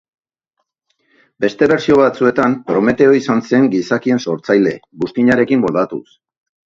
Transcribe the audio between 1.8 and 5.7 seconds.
batzuetan, Prometeo izan zen gizakien sortzaile, buztinarekin